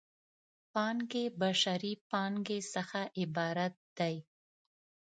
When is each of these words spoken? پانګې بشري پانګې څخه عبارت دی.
پانګې 0.73 1.25
بشري 1.41 1.93
پانګې 2.09 2.59
څخه 2.73 3.01
عبارت 3.21 3.75
دی. 3.97 4.15